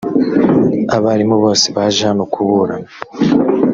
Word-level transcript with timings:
abarimu 0.95 1.35
bose 1.43 1.65
baje 1.75 2.01
hano 2.09 2.23
kuburana 2.33 2.89